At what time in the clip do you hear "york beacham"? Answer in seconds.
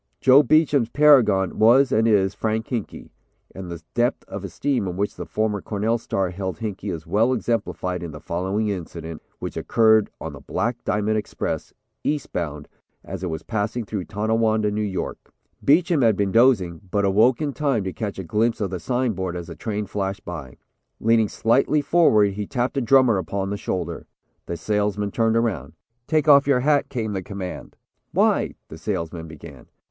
14.81-16.01